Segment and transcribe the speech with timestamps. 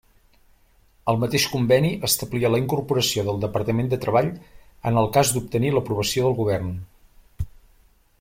[1.11, 4.31] El mateix Conveni establia la incorporació del Departament de Treball
[4.93, 6.73] en el cas d'obtenir l'aprovació del Govern.